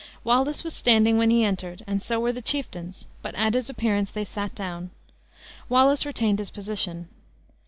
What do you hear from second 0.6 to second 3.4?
was standing when he entered, and so were the chieftains, but